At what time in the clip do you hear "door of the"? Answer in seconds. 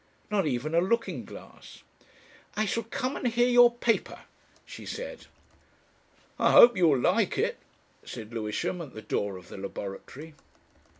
9.03-9.59